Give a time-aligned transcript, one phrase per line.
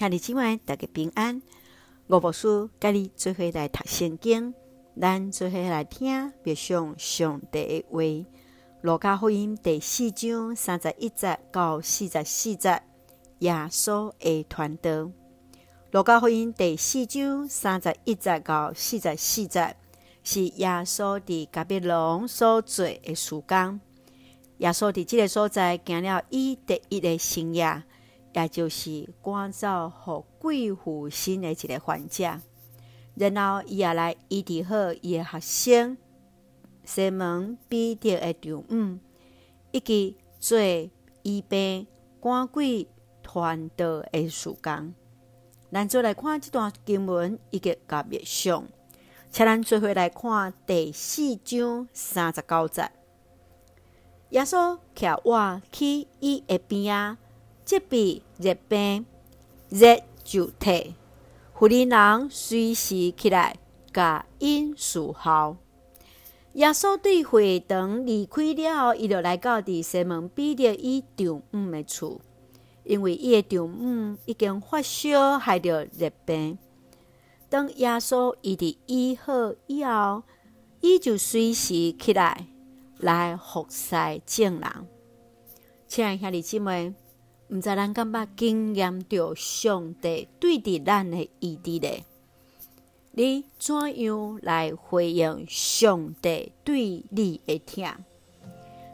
[0.00, 1.42] 兄弟姊妹大家平安。
[2.06, 4.54] 吴牧师跟你做伙来读圣经，
[4.98, 8.30] 咱做伙来听别想上帝的话。
[8.80, 12.82] 路加福音第四章三十一节到四十四节，
[13.40, 15.10] 耶稣的传道。
[15.90, 19.76] 路加福音第四章三十一节到四十四节，
[20.24, 23.78] 是耶稣伫迦百农所做的事工。
[24.56, 27.82] 耶稣伫这个所在行了伊第一个生涯，
[28.32, 32.40] 也就是赶走互鬼附身的一个患者。
[33.14, 35.96] 然后伊也来医治好伊的学生
[36.84, 38.98] 西门彼得的丈夫，
[39.72, 40.58] 以及做
[41.22, 41.86] 医病
[42.20, 42.86] 赶鬼
[43.22, 44.94] 传道的事工。
[45.72, 48.64] 咱做来看这段经文，一个甲默想，
[49.30, 52.90] 请咱做伙来看第四章三十九节。
[54.30, 57.16] 耶稣徛倚去伊的边仔，
[57.70, 59.06] 责备热病，
[59.68, 60.96] 热就退。
[61.54, 63.58] 妇人人随时起来，
[63.92, 65.56] 甲因伺候。
[66.54, 72.20] 耶稣对会堂离开了后，伊就来到伫西门彼得伊丈母的厝，
[72.82, 76.58] 因为伊的丈母已经发烧，害着热病。
[77.48, 80.24] 当耶稣伊伫医好以后，
[80.80, 82.48] 伊就随时起来。
[82.98, 83.94] 来服侍
[84.26, 84.88] 众人，
[85.88, 86.92] 亲爱兄弟姊妹，
[87.50, 92.04] 毋知咱敢捌经验着上帝对伫咱的意志呢？
[93.12, 97.92] 你怎样来回应上帝对你的疼？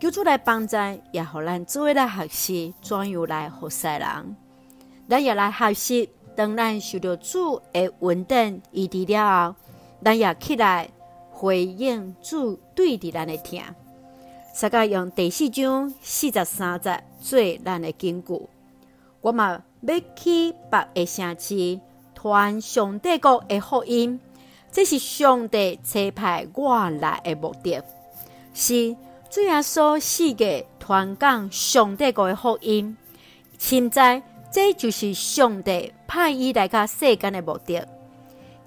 [0.00, 0.76] 求主来帮助，
[1.12, 4.36] 也互咱做伙来学习怎样来服侍人。
[5.08, 9.56] 咱也来学习，当咱受到主的恩典医治了后，
[10.02, 10.88] 咱也起来
[11.30, 13.60] 回应主对伫咱的疼。
[14.60, 18.48] 大家用第四章四十三节做咱的根据。
[19.20, 21.80] 我嘛要去别个城市
[22.12, 24.18] 传上帝国的福音，
[24.72, 27.80] 这是上帝差派我来的目的。
[28.52, 28.96] 是
[29.30, 32.96] 主耶稣四个传讲上帝国的福音，
[33.58, 37.86] 现在这就是上帝派伊来到世间的目的。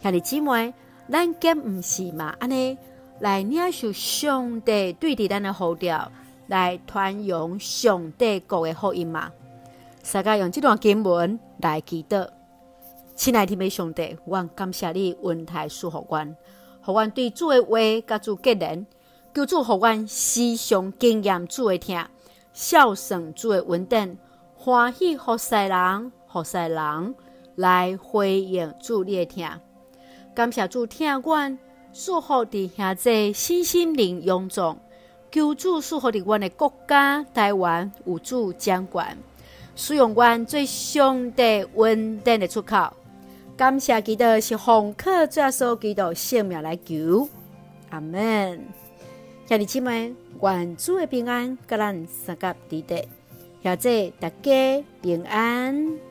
[0.02, 0.74] 兄弟姊妹，
[1.12, 2.34] 咱皆毋是嘛？
[2.40, 2.78] 安尼。
[3.22, 6.12] 来领受上帝对伫咱的呼召，
[6.48, 9.32] 来传扬上帝国的福音嘛？
[10.12, 12.28] 大家用这段经文来祈祷。
[13.14, 16.28] 亲爱的天父上帝，我感谢你恩待赐福我，
[16.82, 17.78] 互我对主的话
[18.08, 18.88] 甲主结连，
[19.36, 22.04] 求主互我时常经验主的疼，
[22.54, 24.18] 孝顺主的稳定，
[24.56, 27.16] 欢喜服侍人，服侍人
[27.54, 29.60] 来回应主你的疼。
[30.34, 31.58] 感谢主听我。
[31.94, 34.78] 祝福伫遐这身心灵勇壮，
[35.30, 39.18] 求主祝福伫阮的国家台湾有主掌管，
[39.76, 42.94] 使用阮最上帝稳定的出口。
[43.58, 47.28] 感谢基督是奉靠主耶稣基督性命来求，
[47.90, 48.66] 阿门。
[49.48, 53.06] 兄弟姊妹，愿主的平安，甲咱三甲地地，
[53.62, 56.11] 遐这大家平安。